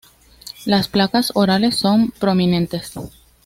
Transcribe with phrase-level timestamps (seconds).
[0.65, 2.93] Las placas orales son prominentes.